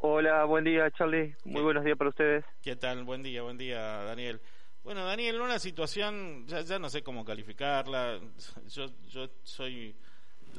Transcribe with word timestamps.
Hola, 0.00 0.44
buen 0.44 0.62
día, 0.62 0.88
Charlie. 0.92 1.34
Muy 1.44 1.60
buenos 1.60 1.84
días 1.84 1.98
para 1.98 2.10
ustedes. 2.10 2.44
¿Qué 2.62 2.76
tal? 2.76 3.02
Buen 3.02 3.20
día, 3.20 3.42
buen 3.42 3.58
día, 3.58 3.80
Daniel. 4.04 4.40
Bueno, 4.84 5.04
Daniel, 5.04 5.40
una 5.40 5.58
situación, 5.58 6.46
ya, 6.46 6.60
ya 6.60 6.78
no 6.78 6.88
sé 6.88 7.02
cómo 7.02 7.24
calificarla. 7.24 8.20
Yo, 8.72 8.86
yo 9.10 9.28
soy 9.42 9.92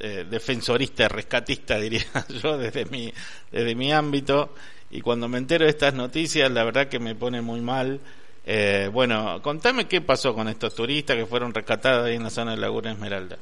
eh, 0.01 0.25
defensorista, 0.29 1.07
rescatista, 1.07 1.79
diría 1.79 2.03
yo, 2.43 2.57
desde 2.57 2.83
mi, 2.83 3.13
desde 3.49 3.75
mi 3.75 3.93
ámbito. 3.93 4.53
Y 4.91 4.99
cuando 4.99 5.29
me 5.29 5.37
entero 5.37 5.63
de 5.63 5.71
estas 5.71 5.93
noticias, 5.93 6.51
la 6.51 6.65
verdad 6.65 6.89
que 6.89 6.99
me 6.99 7.15
pone 7.15 7.39
muy 7.39 7.61
mal. 7.61 8.01
Eh, 8.45 8.89
bueno, 8.91 9.41
contame 9.41 9.87
qué 9.87 10.01
pasó 10.01 10.35
con 10.35 10.49
estos 10.49 10.75
turistas 10.75 11.15
que 11.15 11.25
fueron 11.25 11.53
rescatados 11.53 12.07
ahí 12.07 12.15
en 12.15 12.23
la 12.23 12.29
zona 12.29 12.51
de 12.51 12.57
Laguna 12.57 12.91
Esmeralda. 12.91 13.37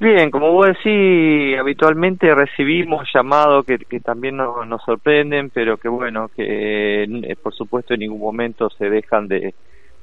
Bien, 0.00 0.30
como 0.30 0.50
vos 0.52 0.66
decís, 0.66 1.56
habitualmente 1.58 2.34
recibimos 2.34 3.08
llamados 3.14 3.64
que, 3.64 3.78
que 3.78 4.00
también 4.00 4.36
nos, 4.36 4.66
nos 4.66 4.82
sorprenden, 4.82 5.50
pero 5.50 5.78
que 5.78 5.88
bueno, 5.88 6.28
que 6.34 7.04
eh, 7.04 7.36
por 7.40 7.54
supuesto 7.54 7.94
en 7.94 8.00
ningún 8.00 8.20
momento 8.20 8.68
se 8.70 8.90
dejan 8.90 9.28
de, 9.28 9.54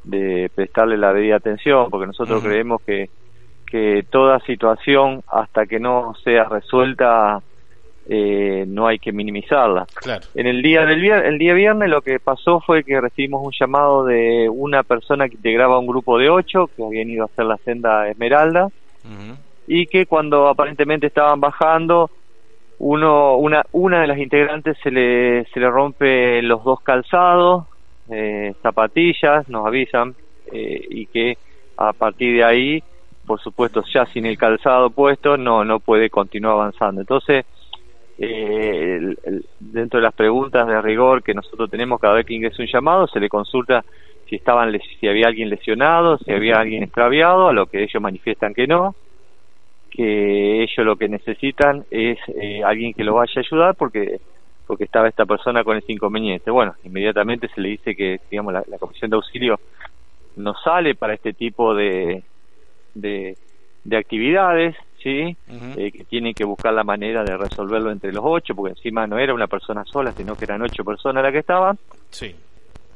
de 0.03 0.49
prestarle 0.55 0.97
la 0.97 1.13
debida 1.13 1.35
atención, 1.35 1.89
porque 1.91 2.07
nosotros 2.07 2.41
creemos 2.41 2.81
que, 2.85 3.09
que 3.67 4.03
toda 4.09 4.39
situación, 4.39 5.21
hasta 5.27 5.65
que 5.67 5.79
no 5.79 6.13
sea 6.23 6.45
resuelta, 6.45 7.41
eh, 8.07 8.65
no 8.67 8.87
hay 8.87 8.97
que 8.97 9.11
minimizarla. 9.11 9.87
Claro. 9.93 10.23
En 10.33 10.47
el 10.47 10.61
día 10.61 10.85
del 10.85 11.01
vier- 11.01 11.25
el 11.25 11.37
día 11.37 11.53
viernes 11.53 11.89
lo 11.89 12.01
que 12.01 12.19
pasó 12.19 12.59
fue 12.61 12.83
que 12.83 12.99
recibimos 12.99 13.41
un 13.43 13.51
llamado 13.59 14.05
de 14.05 14.49
una 14.49 14.83
persona 14.83 15.27
que 15.29 15.35
integraba 15.35 15.77
un 15.77 15.85
grupo 15.85 16.17
de 16.17 16.29
ocho 16.29 16.71
que 16.75 16.83
habían 16.83 17.09
ido 17.09 17.23
a 17.23 17.27
hacer 17.27 17.45
la 17.45 17.57
senda 17.57 18.09
Esmeralda 18.09 18.69
Ujú. 19.03 19.35
Y 19.73 19.87
que 19.87 20.05
cuando 20.05 20.49
aparentemente 20.49 21.07
estaban 21.07 21.39
bajando 21.39 22.11
uno 22.79 23.37
una 23.37 23.63
una 23.71 24.01
de 24.01 24.07
las 24.07 24.17
integrantes 24.17 24.77
se 24.83 24.91
le 24.91 25.45
se 25.53 25.59
le 25.61 25.69
rompe 25.69 26.41
los 26.41 26.63
dos 26.65 26.79
calzados 26.83 27.67
eh, 28.11 28.53
zapatillas 28.61 29.47
nos 29.47 29.65
avisan 29.65 30.15
eh, 30.51 30.81
y 30.89 31.07
que 31.07 31.37
a 31.77 31.93
partir 31.93 32.35
de 32.37 32.43
ahí 32.43 32.83
por 33.25 33.39
supuesto 33.39 33.81
ya 33.93 34.05
sin 34.07 34.25
el 34.25 34.37
calzado 34.37 34.89
puesto 34.91 35.37
no 35.37 35.63
no 35.63 35.79
puede 35.79 36.09
continuar 36.09 36.53
avanzando. 36.55 37.01
Entonces 37.01 37.45
eh, 38.17 38.97
el- 39.23 39.45
dentro 39.59 39.99
de 39.99 40.03
las 40.03 40.13
preguntas 40.13 40.67
de 40.67 40.81
rigor 40.81 41.23
que 41.23 41.33
nosotros 41.33 41.69
tenemos 41.69 41.99
cada 41.99 42.15
vez 42.15 42.25
que 42.25 42.33
ingresa 42.35 42.61
un 42.61 42.67
llamado 42.71 43.07
se 43.07 43.19
le 43.21 43.29
consulta 43.29 43.85
si 44.27 44.35
estaban 44.35 44.77
si 44.99 45.07
había 45.07 45.27
alguien 45.27 45.49
lesionado 45.49 46.17
si 46.17 46.31
había 46.33 46.59
alguien 46.59 46.83
extraviado 46.83 47.47
a 47.47 47.53
lo 47.53 47.67
que 47.67 47.83
ellos 47.83 48.01
manifiestan 48.01 48.53
que 48.53 48.67
no 48.67 48.95
que 49.91 50.63
ellos 50.63 50.85
lo 50.85 50.95
que 50.95 51.09
necesitan 51.09 51.85
es 51.91 52.17
eh, 52.29 52.63
alguien 52.63 52.93
que 52.93 53.03
lo 53.03 53.15
vaya 53.15 53.33
a 53.35 53.39
ayudar 53.39 53.75
porque 53.75 54.19
porque 54.65 54.85
estaba 54.85 55.09
esta 55.09 55.25
persona 55.25 55.65
con 55.65 55.75
ese 55.75 55.91
inconveniente. 55.91 56.49
Bueno, 56.49 56.75
inmediatamente 56.85 57.49
se 57.53 57.59
le 57.59 57.69
dice 57.69 57.93
que 57.93 58.21
digamos 58.31 58.53
la, 58.53 58.63
la 58.67 58.77
comisión 58.77 59.11
de 59.11 59.17
auxilio 59.17 59.59
no 60.37 60.53
sale 60.63 60.95
para 60.95 61.13
este 61.13 61.33
tipo 61.33 61.75
de 61.75 62.23
de, 62.93 63.37
de 63.83 63.97
actividades, 63.97 64.75
sí. 65.01 65.35
Eh, 65.77 65.91
que 65.91 66.03
tienen 66.05 66.33
que 66.33 66.43
buscar 66.43 66.73
la 66.73 66.83
manera 66.83 67.23
de 67.23 67.37
resolverlo 67.37 67.91
entre 67.91 68.11
los 68.11 68.23
ocho, 68.25 68.55
porque 68.55 68.73
encima 68.73 69.07
no 69.07 69.17
era 69.17 69.33
una 69.33 69.47
persona 69.47 69.83
sola, 69.85 70.11
sino 70.11 70.35
que 70.35 70.45
eran 70.45 70.61
ocho 70.61 70.83
personas 70.83 71.23
las 71.23 71.31
que 71.31 71.39
estaban. 71.39 71.77
Sí. 72.09 72.35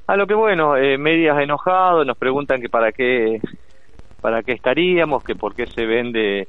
A 0.08 0.16
lo 0.16 0.28
que 0.28 0.36
bueno, 0.36 0.78
eh, 0.78 0.98
medias 0.98 1.40
enojados, 1.42 2.06
nos 2.06 2.18
preguntan 2.18 2.62
que 2.62 2.70
para 2.70 2.92
qué, 2.92 3.42
para 4.22 4.44
qué 4.44 4.54
estaríamos, 4.54 5.24
que 5.24 5.36
por 5.36 5.56
qué 5.56 5.66
se 5.66 5.86
vende 5.86 6.48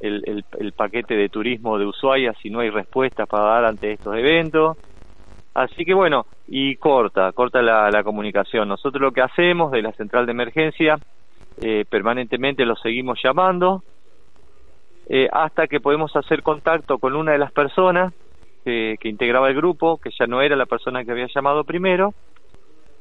el, 0.00 0.44
paquete 0.76 1.14
de 1.14 1.28
turismo 1.28 1.78
de 1.78 1.86
Ushuaia 1.86 2.34
si 2.42 2.50
no 2.50 2.60
hay 2.60 2.70
respuestas 2.70 3.28
para 3.28 3.44
dar 3.44 3.64
ante 3.64 3.92
estos 3.92 4.16
eventos. 4.16 4.76
Así 5.54 5.84
que 5.84 5.94
bueno, 5.94 6.26
y 6.46 6.76
corta, 6.76 7.32
corta 7.32 7.62
la, 7.62 8.02
comunicación. 8.04 8.68
Nosotros 8.68 9.00
lo 9.02 9.12
que 9.12 9.22
hacemos 9.22 9.72
de 9.72 9.82
la 9.82 9.92
central 9.92 10.26
de 10.26 10.32
emergencia, 10.32 10.98
eh, 11.60 11.84
permanentemente 11.88 12.64
los 12.64 12.80
seguimos 12.80 13.18
llamando, 13.22 13.82
eh, 15.08 15.28
hasta 15.32 15.66
que 15.66 15.80
podemos 15.80 16.14
hacer 16.14 16.42
contacto 16.42 16.98
con 16.98 17.16
una 17.16 17.32
de 17.32 17.38
las 17.38 17.50
personas 17.50 18.12
que, 18.64 18.96
que 19.00 19.08
integraba 19.08 19.48
el 19.48 19.56
grupo, 19.56 19.98
que 19.98 20.10
ya 20.16 20.26
no 20.26 20.42
era 20.42 20.54
la 20.54 20.66
persona 20.66 21.04
que 21.04 21.10
había 21.10 21.26
llamado 21.34 21.64
primero, 21.64 22.14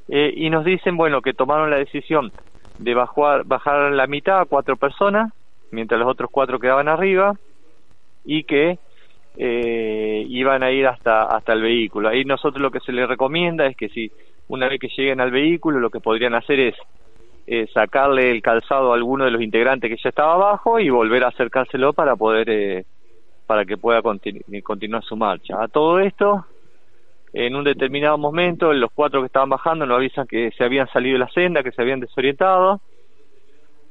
eh, 0.10 0.34
y 0.36 0.50
nos 0.50 0.64
dicen, 0.64 0.96
bueno, 0.96 1.22
que 1.22 1.34
tomaron 1.34 1.70
la 1.70 1.78
decisión 1.78 2.32
de 2.80 2.94
bajar, 2.94 3.44
bajar 3.46 3.92
la 3.92 4.08
mitad 4.08 4.40
a 4.40 4.46
cuatro 4.46 4.78
personas, 4.78 5.34
mientras 5.72 6.00
los 6.00 6.10
otros 6.10 6.30
cuatro 6.32 6.60
quedaban 6.60 6.88
arriba, 6.88 7.34
y 8.24 8.44
que 8.44 8.78
eh, 9.38 10.26
iban 10.28 10.64
a 10.64 10.72
ir 10.72 10.88
hasta, 10.88 11.24
hasta 11.24 11.54
el 11.54 11.62
vehículo. 11.62 12.10
Ahí 12.10 12.26
nosotros 12.26 12.62
lo 12.62 12.72
que 12.72 12.82
se 12.82 12.92
les 12.92 13.08
recomienda 13.08 13.66
es 13.68 13.78
que 13.78 13.88
si 13.90 14.12
una 14.48 14.68
vez 14.68 14.80
que 14.80 14.90
lleguen 14.90 15.22
al 15.22 15.32
vehículo, 15.32 15.80
lo 15.80 15.90
que 15.90 16.00
podrían 16.00 16.34
hacer 16.34 16.60
es 16.60 16.76
eh, 17.46 17.68
sacarle 17.74 18.32
el 18.32 18.42
calzado 18.42 18.92
a 18.92 18.96
alguno 18.96 19.24
de 19.26 19.32
los 19.32 19.42
integrantes 19.42 19.90
que 19.90 20.02
ya 20.02 20.10
estaba 20.10 20.34
abajo 20.34 20.80
y 20.80 20.90
volver 20.90 21.24
a 21.24 21.30
acercárselo 21.30 21.94
para 21.94 22.16
poder 22.16 22.50
eh, 22.50 22.86
para 23.46 23.64
que 23.64 23.78
pueda 23.78 24.02
continu- 24.02 24.62
continuar 24.62 25.04
su 25.04 25.16
marcha. 25.16 25.62
A 25.62 25.70
todo 25.70 26.00
esto, 26.00 26.46
en 27.32 27.56
un 27.56 27.64
determinado 27.64 28.18
momento, 28.18 28.74
los 28.74 28.90
cuatro 28.94 29.22
que 29.22 29.28
estaban 29.28 29.50
bajando 29.50 29.86
nos 29.86 29.98
avisan 29.98 30.28
que 30.28 30.52
se 30.58 30.64
habían 30.66 30.90
salido 30.90 31.14
de 31.14 31.20
la 31.20 31.30
senda, 31.30 31.64
que 31.64 31.72
se 31.72 31.82
habían 31.82 32.02
desorientado. 32.02 32.82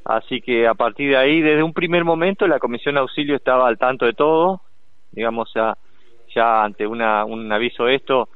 Así 0.09 0.41
que 0.41 0.69
a 0.69 0.75
partir 0.75 1.11
de 1.11 1.17
ahí, 1.17 1.41
desde 1.41 1.65
un 1.65 1.73
primer 1.73 2.05
momento, 2.05 2.47
la 2.47 2.61
comisión 2.61 2.95
de 2.95 3.01
auxilio 3.01 3.35
estaba 3.35 3.67
al 3.67 3.77
tanto 3.77 4.07
de 4.07 4.13
todo. 4.13 4.61
Digamos, 5.11 5.51
ya, 5.53 5.77
ya 6.33 6.63
ante 6.63 6.87
una, 6.87 7.25
un 7.25 7.51
aviso 7.51 7.89
esto, 7.89 8.29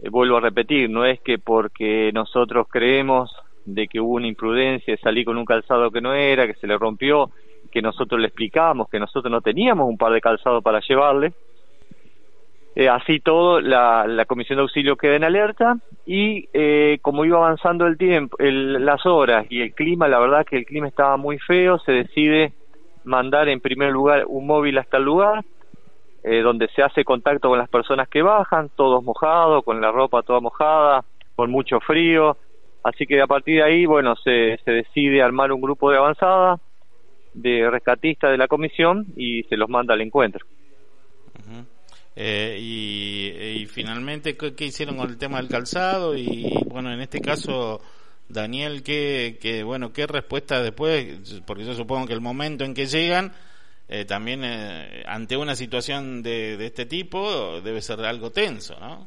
eh, 0.00 0.08
vuelvo 0.08 0.36
a 0.36 0.40
repetir, 0.40 0.88
no 0.88 1.04
es 1.04 1.20
que 1.20 1.38
porque 1.38 2.12
nosotros 2.14 2.68
creemos 2.70 3.34
de 3.64 3.88
que 3.88 3.98
hubo 3.98 4.14
una 4.14 4.28
imprudencia 4.28 4.94
de 4.94 5.00
salir 5.00 5.24
con 5.24 5.36
un 5.36 5.44
calzado 5.44 5.90
que 5.90 6.00
no 6.00 6.14
era, 6.14 6.46
que 6.46 6.54
se 6.54 6.68
le 6.68 6.78
rompió, 6.78 7.30
que 7.72 7.82
nosotros 7.82 8.20
le 8.20 8.28
explicamos 8.28 8.88
que 8.88 9.00
nosotros 9.00 9.30
no 9.30 9.40
teníamos 9.40 9.88
un 9.88 9.98
par 9.98 10.12
de 10.12 10.20
calzados 10.20 10.62
para 10.62 10.80
llevarle. 10.80 11.32
Eh, 12.78 12.90
así 12.90 13.20
todo, 13.20 13.62
la, 13.62 14.06
la 14.06 14.26
comisión 14.26 14.58
de 14.58 14.62
auxilio 14.62 14.96
queda 14.96 15.16
en 15.16 15.24
alerta 15.24 15.78
y 16.04 16.46
eh, 16.52 16.98
como 17.00 17.24
iba 17.24 17.38
avanzando 17.38 17.86
el 17.86 17.96
tiempo, 17.96 18.36
el- 18.38 18.84
las 18.84 19.06
horas 19.06 19.46
y 19.48 19.62
el 19.62 19.72
clima, 19.74 20.08
la 20.08 20.18
verdad 20.18 20.44
que 20.44 20.58
el 20.58 20.66
clima 20.66 20.86
estaba 20.86 21.16
muy 21.16 21.38
feo, 21.38 21.78
se 21.78 21.92
decide 21.92 22.52
mandar 23.02 23.48
en 23.48 23.60
primer 23.60 23.90
lugar 23.92 24.24
un 24.28 24.46
móvil 24.46 24.76
hasta 24.76 24.98
el 24.98 25.04
lugar, 25.04 25.42
eh, 26.22 26.42
donde 26.42 26.68
se 26.76 26.82
hace 26.82 27.02
contacto 27.02 27.48
con 27.48 27.58
las 27.58 27.70
personas 27.70 28.08
que 28.10 28.20
bajan, 28.20 28.68
todos 28.76 29.02
mojados, 29.02 29.64
con 29.64 29.80
la 29.80 29.90
ropa 29.90 30.22
toda 30.22 30.40
mojada, 30.40 31.02
con 31.34 31.50
mucho 31.50 31.80
frío, 31.80 32.36
así 32.84 33.06
que 33.06 33.22
a 33.22 33.26
partir 33.26 33.56
de 33.56 33.62
ahí, 33.62 33.86
bueno, 33.86 34.16
se, 34.16 34.58
se 34.64 34.70
decide 34.70 35.22
armar 35.22 35.50
un 35.50 35.62
grupo 35.62 35.90
de 35.90 35.96
avanzada 35.96 36.58
de 37.32 37.70
rescatistas 37.70 38.30
de 38.32 38.36
la 38.38 38.48
comisión 38.48 39.06
y 39.16 39.44
se 39.44 39.56
los 39.56 39.68
manda 39.70 39.94
al 39.94 40.02
encuentro. 40.02 40.44
Ujú. 41.38 41.64
Eh, 42.18 42.56
y, 42.58 43.60
y 43.60 43.66
finalmente, 43.66 44.36
¿qué, 44.36 44.54
qué 44.54 44.64
hicieron 44.64 44.96
con 44.96 45.10
el 45.10 45.18
tema 45.18 45.36
del 45.36 45.48
calzado? 45.48 46.16
Y 46.16 46.50
bueno, 46.66 46.90
en 46.90 47.00
este 47.00 47.20
caso, 47.20 47.82
Daniel, 48.28 48.82
¿qué, 48.82 49.38
qué, 49.40 49.62
bueno, 49.62 49.92
¿qué 49.92 50.06
respuesta 50.06 50.62
después? 50.62 51.42
Porque 51.46 51.64
yo 51.64 51.74
supongo 51.74 52.06
que 52.06 52.14
el 52.14 52.22
momento 52.22 52.64
en 52.64 52.72
que 52.72 52.86
llegan, 52.86 53.32
eh, 53.88 54.06
también 54.06 54.40
eh, 54.44 55.04
ante 55.06 55.36
una 55.36 55.54
situación 55.54 56.22
de, 56.22 56.56
de 56.56 56.66
este 56.66 56.86
tipo, 56.86 57.60
debe 57.60 57.82
ser 57.82 58.00
algo 58.00 58.30
tenso, 58.30 58.80
¿no? 58.80 59.06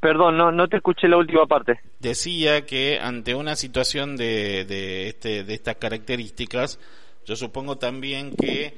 Perdón, 0.00 0.38
no, 0.38 0.50
no 0.50 0.66
te 0.66 0.78
escuché 0.78 1.08
la 1.08 1.18
última 1.18 1.46
parte. 1.46 1.78
Decía 1.98 2.64
que 2.64 2.98
ante 2.98 3.34
una 3.34 3.54
situación 3.54 4.16
de, 4.16 4.64
de, 4.64 5.08
este, 5.08 5.44
de 5.44 5.54
estas 5.54 5.76
características, 5.76 6.80
yo 7.26 7.36
supongo 7.36 7.76
también 7.76 8.34
que 8.34 8.74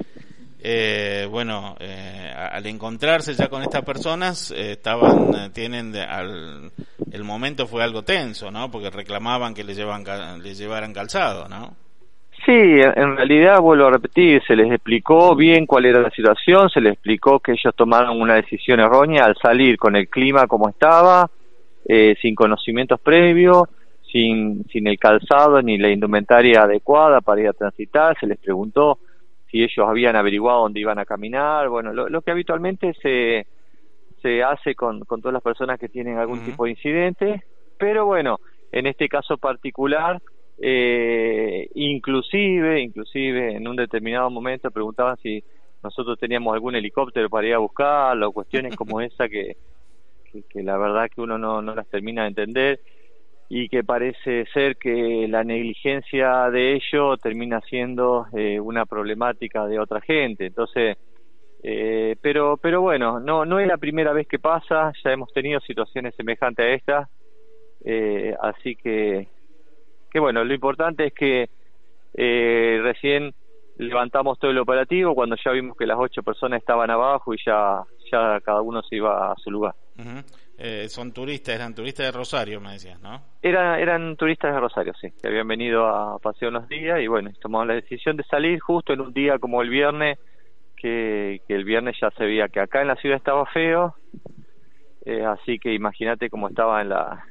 eh, 0.64 1.26
bueno, 1.30 1.76
eh, 1.80 2.32
al 2.34 2.64
encontrarse 2.66 3.34
ya 3.34 3.48
con 3.48 3.62
estas 3.62 3.82
personas, 3.84 4.50
eh, 4.52 4.72
estaban, 4.72 5.34
eh, 5.34 5.50
tienen, 5.52 5.92
de- 5.92 6.02
al, 6.02 6.70
el 7.10 7.24
momento 7.24 7.66
fue 7.66 7.82
algo 7.82 8.02
tenso, 8.02 8.50
¿no? 8.50 8.70
Porque 8.70 8.90
reclamaban 8.90 9.54
que 9.54 9.64
le, 9.64 9.74
llevan, 9.74 10.04
llevaran 10.42 10.92
calzado, 10.92 11.48
¿no? 11.48 11.74
Sí, 12.44 12.52
en 12.52 13.16
realidad, 13.16 13.60
vuelvo 13.60 13.86
a 13.86 13.90
repetir, 13.92 14.42
se 14.46 14.56
les 14.56 14.70
explicó 14.72 15.36
bien 15.36 15.64
cuál 15.64 15.84
era 15.86 16.00
la 16.00 16.10
situación, 16.10 16.68
se 16.70 16.80
les 16.80 16.94
explicó 16.94 17.38
que 17.38 17.52
ellos 17.52 17.72
tomaron 17.76 18.20
una 18.20 18.34
decisión 18.34 18.80
errónea 18.80 19.24
al 19.26 19.36
salir 19.40 19.76
con 19.76 19.94
el 19.94 20.08
clima 20.08 20.48
como 20.48 20.68
estaba, 20.68 21.30
eh, 21.88 22.16
sin 22.20 22.34
conocimientos 22.34 23.00
previos, 23.00 23.68
sin, 24.10 24.64
sin 24.72 24.88
el 24.88 24.98
calzado 24.98 25.62
ni 25.62 25.78
la 25.78 25.90
indumentaria 25.90 26.62
adecuada 26.62 27.20
para 27.20 27.40
ir 27.42 27.48
a 27.48 27.52
transitar, 27.52 28.16
se 28.18 28.26
les 28.26 28.38
preguntó 28.38 28.98
si 29.52 29.62
ellos 29.62 29.86
habían 29.86 30.16
averiguado 30.16 30.62
dónde 30.62 30.80
iban 30.80 30.98
a 30.98 31.04
caminar, 31.04 31.68
bueno, 31.68 31.92
lo, 31.92 32.22
que 32.22 32.30
habitualmente 32.30 32.94
se, 32.94 33.46
se 34.22 34.42
hace 34.42 34.74
con, 34.74 35.00
con 35.04 35.20
todas 35.20 35.34
las 35.34 35.42
personas 35.42 35.78
que 35.78 35.90
tienen 35.90 36.16
algún 36.16 36.40
tipo 36.40 36.64
de 36.64 36.70
incidente, 36.70 37.44
pero 37.78 38.06
bueno, 38.06 38.40
en 38.72 38.86
este 38.86 39.10
caso 39.10 39.36
particular, 39.36 40.22
eh, 40.58 41.68
inclusive, 41.74 42.80
inclusive 42.80 43.56
en 43.56 43.68
un 43.68 43.76
determinado 43.76 44.30
momento 44.30 44.70
preguntaban 44.70 45.18
si 45.18 45.44
nosotros 45.82 46.18
teníamos 46.18 46.54
algún 46.54 46.74
helicóptero 46.74 47.28
para 47.28 47.46
ir 47.46 47.54
a 47.54 47.58
buscarlo, 47.58 48.32
cuestiones 48.32 48.74
como 48.74 49.00
esa 49.02 49.28
que, 49.28 49.58
que, 50.48 50.62
la 50.62 50.78
verdad 50.78 51.10
que 51.14 51.20
uno 51.20 51.36
no, 51.36 51.60
no 51.60 51.74
las 51.74 51.88
termina 51.88 52.22
de 52.22 52.28
entender 52.28 52.80
y 53.54 53.68
que 53.68 53.84
parece 53.84 54.46
ser 54.54 54.78
que 54.78 55.26
la 55.28 55.44
negligencia 55.44 56.48
de 56.48 56.72
ello 56.72 57.18
termina 57.18 57.60
siendo 57.60 58.24
eh, 58.32 58.58
una 58.58 58.86
problemática 58.86 59.66
de 59.66 59.78
otra 59.78 60.00
gente. 60.00 60.46
Entonces, 60.46 60.96
eh, 61.62 62.16
pero, 62.22 62.56
pero 62.56 62.80
bueno, 62.80 63.20
no, 63.20 63.44
no 63.44 63.60
es 63.60 63.68
la 63.68 63.76
primera 63.76 64.14
vez 64.14 64.26
que 64.26 64.38
pasa, 64.38 64.90
ya 65.04 65.12
hemos 65.12 65.30
tenido 65.34 65.60
situaciones 65.60 66.14
semejantes 66.14 66.64
a 66.64 66.70
esta, 66.70 67.08
eh, 67.84 68.34
así 68.40 68.74
que 68.74 69.28
que 70.10 70.18
bueno, 70.18 70.44
lo 70.44 70.54
importante 70.54 71.08
es 71.08 71.12
que 71.12 71.50
eh, 72.14 72.80
recién 72.82 73.34
levantamos 73.76 74.38
todo 74.38 74.50
el 74.50 74.58
operativo 74.60 75.14
cuando 75.14 75.36
ya 75.36 75.50
vimos 75.52 75.76
que 75.76 75.84
las 75.84 75.98
ocho 75.98 76.22
personas 76.22 76.60
estaban 76.60 76.90
abajo 76.90 77.34
y 77.34 77.38
ya, 77.44 77.82
ya 78.10 78.40
cada 78.40 78.62
uno 78.62 78.82
se 78.82 78.96
iba 78.96 79.30
a 79.30 79.34
su 79.36 79.50
lugar. 79.50 79.74
Eh, 80.58 80.88
son 80.88 81.12
turistas, 81.12 81.54
eran 81.54 81.74
turistas 81.74 82.06
de 82.06 82.12
Rosario, 82.12 82.60
me 82.60 82.72
decías, 82.72 83.00
¿no? 83.00 83.22
Era, 83.40 83.80
eran 83.80 84.16
turistas 84.16 84.54
de 84.54 84.60
Rosario, 84.60 84.92
sí, 85.00 85.10
que 85.20 85.28
habían 85.28 85.48
venido 85.48 85.86
a 85.86 86.18
pasear 86.18 86.50
unos 86.50 86.68
días 86.68 87.00
y 87.00 87.06
bueno, 87.06 87.30
tomamos 87.40 87.66
la 87.68 87.74
decisión 87.74 88.16
de 88.16 88.24
salir 88.24 88.60
justo 88.60 88.92
en 88.92 89.00
un 89.00 89.12
día 89.12 89.38
como 89.38 89.62
el 89.62 89.70
viernes, 89.70 90.18
que, 90.76 91.40
que 91.48 91.54
el 91.54 91.64
viernes 91.64 91.96
ya 92.00 92.10
se 92.10 92.24
veía 92.24 92.48
que 92.48 92.60
acá 92.60 92.82
en 92.82 92.88
la 92.88 92.96
ciudad 92.96 93.16
estaba 93.16 93.46
feo, 93.46 93.96
eh, 95.04 95.24
así 95.24 95.58
que 95.58 95.72
imagínate 95.74 96.30
cómo 96.30 96.48
estaba 96.48 96.80
en 96.80 96.90
la, 96.90 97.24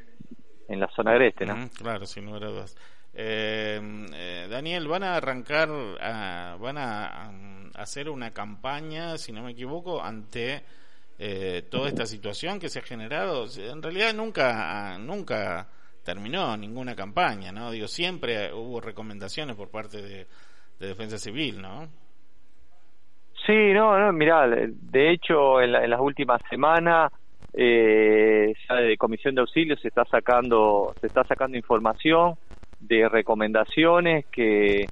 en 0.67 0.79
la 0.79 0.87
zona 0.89 1.11
agreste, 1.11 1.45
¿no? 1.45 1.69
claro, 1.77 2.05
sin 2.05 2.25
lugar 2.25 2.43
a 2.43 2.47
dudas. 2.47 2.77
Eh, 3.13 3.79
eh, 4.13 4.47
Daniel, 4.49 4.87
van 4.87 5.03
a 5.03 5.15
arrancar, 5.15 5.69
van 5.69 6.77
a, 6.77 7.31
hacer 7.75 8.09
una 8.09 8.31
campaña, 8.31 9.17
si 9.17 9.31
no 9.31 9.43
me 9.43 9.51
equivoco, 9.51 10.01
ante 10.01 10.63
eh, 11.23 11.61
toda 11.69 11.87
esta 11.87 12.07
situación 12.07 12.59
que 12.59 12.67
se 12.67 12.79
ha 12.79 12.81
generado. 12.81 13.45
En 13.55 13.83
realidad 13.83 14.11
nunca, 14.11 14.97
nunca 14.97 15.67
terminó 16.03 16.57
ninguna 16.57 16.95
campaña, 16.95 17.51
¿no? 17.51 17.69
Digo, 17.69 17.87
siempre 17.87 18.51
hubo 18.51 18.81
recomendaciones 18.81 19.55
por 19.55 19.69
parte 19.69 20.01
de, 20.01 20.25
Defensa 20.79 21.19
Civil, 21.19 21.61
¿no? 21.61 21.87
Sí, 23.45 23.71
no, 23.71 23.99
no, 23.99 24.11
mirá, 24.11 24.47
de 24.47 25.11
hecho 25.11 25.61
en, 25.61 25.75
en 25.75 25.91
las 25.91 25.99
últimas 25.99 26.41
semanas 26.49 27.11
eh, 27.53 28.51
ya 28.67 28.75
de 28.77 28.97
comisión 28.97 29.35
de 29.35 29.41
auxilio 29.41 29.77
se 29.77 29.89
está 29.89 30.05
sacando 30.05 30.95
se 30.99 31.05
está 31.05 31.23
sacando 31.25 31.55
información 31.55 32.33
de 32.79 33.07
recomendaciones 33.07 34.25
que 34.31 34.87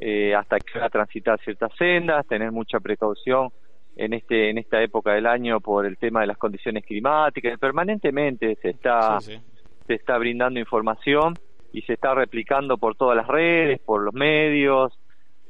eh, 0.00 0.34
hasta 0.34 0.58
que 0.58 0.80
va 0.80 0.86
a 0.86 0.90
transitar 0.90 1.38
ciertas 1.38 1.70
sendas 1.78 2.26
tener 2.26 2.50
mucha 2.50 2.80
precaución 2.80 3.52
en 3.98 4.14
este 4.14 4.50
en 4.50 4.58
esta 4.58 4.82
época 4.82 5.12
del 5.12 5.26
año 5.26 5.60
por 5.60 5.84
el 5.84 5.98
tema 5.98 6.20
de 6.20 6.28
las 6.28 6.38
condiciones 6.38 6.84
climáticas 6.84 7.58
permanentemente 7.58 8.56
se 8.62 8.70
está 8.70 9.18
se 9.20 9.94
está 9.94 10.16
brindando 10.18 10.58
información 10.60 11.34
y 11.72 11.82
se 11.82 11.94
está 11.94 12.14
replicando 12.14 12.78
por 12.78 12.96
todas 12.96 13.16
las 13.16 13.26
redes 13.26 13.80
por 13.80 14.02
los 14.02 14.14
medios 14.14 14.98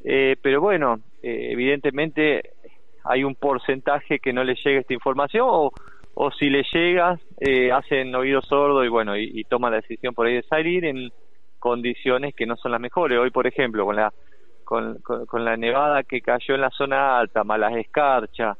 eh, 0.02 0.36
pero 0.42 0.60
bueno 0.60 1.00
eh, 1.22 1.50
evidentemente 1.52 2.54
hay 3.04 3.22
un 3.22 3.34
porcentaje 3.34 4.18
que 4.18 4.32
no 4.32 4.42
le 4.42 4.54
llega 4.54 4.80
esta 4.80 4.94
información 4.94 5.46
o 5.48 5.72
o 6.20 6.32
si 6.32 6.50
le 6.50 6.64
llegas, 6.72 7.20
eh, 7.38 7.70
hacen 7.70 8.12
oído 8.12 8.42
sordo 8.42 8.84
y 8.84 8.88
bueno, 8.88 9.16
y, 9.16 9.44
toman 9.44 9.70
la 9.70 9.76
decisión 9.76 10.14
por 10.14 10.26
ahí 10.26 10.34
de 10.34 10.42
salir 10.42 10.84
en 10.84 11.12
condiciones 11.60 12.34
que 12.34 12.44
no 12.44 12.56
son 12.56 12.72
las 12.72 12.80
mejores. 12.80 13.20
Hoy, 13.20 13.30
por 13.30 13.46
ejemplo, 13.46 13.84
con 13.84 13.94
la, 13.94 14.12
con, 14.68 14.98
con, 14.98 15.46
la 15.46 15.56
nevada 15.56 16.02
que 16.02 16.20
cayó 16.20 16.54
en 16.54 16.60
la 16.60 16.68
zona 16.68 17.18
alta, 17.18 17.42
malas 17.42 17.74
escarchas, 17.74 18.58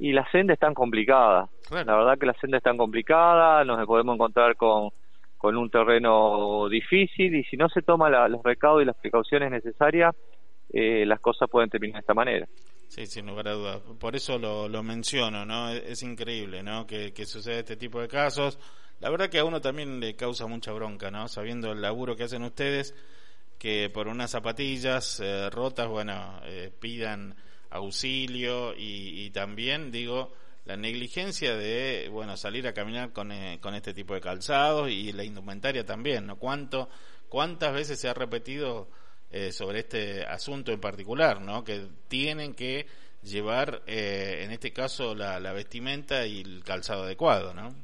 y 0.00 0.12
las 0.12 0.28
sendas 0.32 0.54
están 0.54 0.74
complicadas. 0.74 1.48
La 1.70 1.96
verdad 1.96 2.18
que 2.18 2.26
las 2.26 2.36
sendas 2.40 2.58
están 2.58 2.76
complicadas, 2.76 3.64
nos 3.64 3.86
podemos 3.86 4.16
encontrar 4.16 4.56
con, 4.56 4.90
con 5.38 5.56
un 5.56 5.70
terreno 5.70 6.68
difícil 6.68 7.36
y 7.36 7.44
si 7.44 7.56
no 7.56 7.68
se 7.68 7.82
toma 7.82 8.10
los 8.26 8.42
recaudos 8.42 8.82
y 8.82 8.86
las 8.86 8.96
precauciones 8.96 9.52
necesarias, 9.52 10.16
eh, 10.72 11.06
las 11.06 11.20
cosas 11.20 11.48
pueden 11.48 11.70
terminar 11.70 11.98
de 11.98 12.00
esta 12.00 12.14
manera. 12.14 12.48
Sí, 12.88 13.06
sin 13.06 13.26
lugar 13.28 13.46
a 13.46 13.52
dudas. 13.52 13.80
Por 14.00 14.16
eso 14.16 14.36
lo, 14.40 14.68
lo 14.68 14.82
menciono, 14.82 15.46
¿no? 15.46 15.70
Es, 15.70 16.02
increíble, 16.02 16.64
¿no? 16.64 16.84
Que, 16.84 17.12
que 17.12 17.26
suceda 17.26 17.60
este 17.60 17.76
tipo 17.76 18.00
de 18.00 18.08
casos. 18.08 18.58
La 18.98 19.08
verdad 19.08 19.28
que 19.30 19.38
a 19.38 19.44
uno 19.44 19.60
también 19.60 20.00
le 20.00 20.16
causa 20.16 20.48
mucha 20.48 20.72
bronca, 20.72 21.12
¿no? 21.12 21.28
Sabiendo 21.28 21.70
el 21.70 21.80
laburo 21.80 22.16
que 22.16 22.24
hacen 22.24 22.42
ustedes, 22.42 22.92
que 23.58 23.90
por 23.90 24.08
unas 24.08 24.30
zapatillas 24.30 25.20
eh, 25.20 25.50
rotas, 25.50 25.88
bueno, 25.88 26.40
eh, 26.44 26.72
pidan 26.78 27.36
auxilio 27.70 28.74
y, 28.74 29.24
y, 29.24 29.30
también, 29.30 29.90
digo, 29.90 30.32
la 30.64 30.76
negligencia 30.76 31.56
de, 31.56 32.08
bueno, 32.10 32.36
salir 32.36 32.66
a 32.66 32.72
caminar 32.72 33.12
con, 33.12 33.32
eh, 33.32 33.58
con 33.60 33.74
este 33.74 33.92
tipo 33.92 34.14
de 34.14 34.20
calzados 34.20 34.90
y 34.90 35.12
la 35.12 35.24
indumentaria 35.24 35.84
también, 35.84 36.26
¿no? 36.26 36.36
¿Cuánto, 36.36 36.88
¿Cuántas 37.28 37.72
veces 37.72 38.00
se 38.00 38.08
ha 38.08 38.14
repetido 38.14 38.88
eh, 39.30 39.52
sobre 39.52 39.80
este 39.80 40.24
asunto 40.24 40.72
en 40.72 40.80
particular, 40.80 41.40
¿no? 41.40 41.64
Que 41.64 41.88
tienen 42.08 42.54
que 42.54 42.86
llevar, 43.22 43.82
eh, 43.86 44.42
en 44.44 44.52
este 44.52 44.72
caso, 44.72 45.14
la, 45.14 45.52
vestimenta 45.52 46.26
y 46.26 46.40
el 46.40 46.62
calzado 46.64 47.02
adecuado, 47.02 47.52
¿no? 47.52 47.74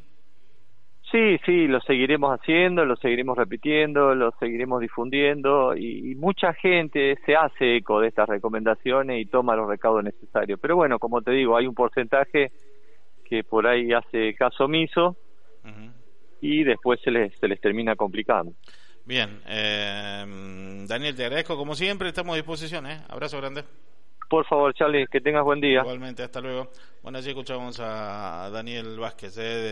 Sí, 1.11 1.39
sí, 1.45 1.67
lo 1.67 1.81
seguiremos 1.81 2.39
haciendo, 2.39 2.85
lo 2.85 2.95
seguiremos 2.95 3.37
repitiendo, 3.37 4.15
lo 4.15 4.31
seguiremos 4.39 4.81
difundiendo 4.81 5.77
y, 5.77 6.15
mucha 6.15 6.53
gente 6.55 7.19
se 7.27 7.35
hace 7.35 7.77
eco 7.77 8.01
de 8.01 8.09
estas 8.09 8.29
recomendaciones 8.29 9.21
y 9.21 9.27
toma 9.27 9.57
los 9.57 9.69
recaudos 9.69 10.05
necesarios. 10.05 10.61
Pero 10.61 10.77
bueno, 10.77 10.99
como 10.99 11.21
te 11.23 11.33
digo, 11.33 11.57
hay 11.57 11.67
un 11.67 11.75
porcentaje 11.75 12.53
que 13.25 13.43
por 13.43 13.67
ahí 13.67 13.93
hace 13.93 14.35
caso 14.35 14.67
omiso 14.67 15.17
y 16.41 16.63
después 16.63 17.01
se 17.03 17.11
les, 17.11 17.37
se 17.39 17.49
les 17.49 17.61
termina 17.61 17.97
complicando. 17.97 18.53
Bien, 19.05 19.41
eh, 19.49 20.25
Daniel, 20.87 21.17
te 21.17 21.25
agradezco 21.25 21.57
como 21.57 21.75
siempre, 21.75 22.09
estamos 22.09 22.35
a 22.35 22.37
disposición, 22.37 22.87
¿eh? 22.87 23.01
Abrazo 23.09 23.39
grande. 23.39 23.65
Por 24.31 24.47
favor, 24.47 24.73
Charlie, 24.75 25.09
que 25.09 25.21
tengas 25.21 25.43
buen 25.43 25.61
día. 25.61 25.81
Igualmente, 25.81 26.23
hasta 26.23 26.41
luego. 26.41 26.71
Bueno, 27.03 27.19
allí 27.19 27.31
escuchamos 27.31 27.81
a 27.81 28.49
Daniel 28.53 28.97
Vázquez, 28.97 29.37
¿eh? 29.39 29.69